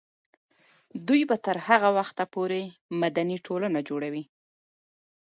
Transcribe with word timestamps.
دوی 1.07 1.21
به 1.29 1.37
تر 1.45 1.57
هغه 1.67 1.89
وخته 1.97 2.23
پورې 2.33 2.61
مدني 3.01 3.37
ټولنه 3.45 3.79
جوړوي. 3.89 4.23